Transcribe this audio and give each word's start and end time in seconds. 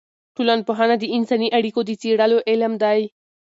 ټولنپوهنه 0.35 0.95
د 0.99 1.03
انساني 1.15 1.49
اړیکو 1.57 1.79
د 1.85 1.91
څېړلو 2.01 2.37
علم 2.49 2.73
دی. 2.83 3.01